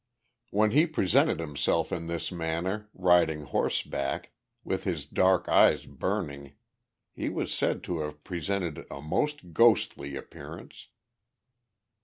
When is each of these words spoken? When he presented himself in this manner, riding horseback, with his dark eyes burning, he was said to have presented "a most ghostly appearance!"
When 0.49 0.71
he 0.71 0.87
presented 0.87 1.39
himself 1.39 1.91
in 1.91 2.07
this 2.07 2.31
manner, 2.31 2.89
riding 2.91 3.43
horseback, 3.43 4.31
with 4.63 4.83
his 4.83 5.05
dark 5.05 5.47
eyes 5.47 5.85
burning, 5.85 6.53
he 7.13 7.29
was 7.29 7.53
said 7.53 7.83
to 7.83 7.99
have 7.99 8.23
presented 8.23 8.87
"a 8.89 8.99
most 8.99 9.53
ghostly 9.53 10.15
appearance!" 10.15 10.87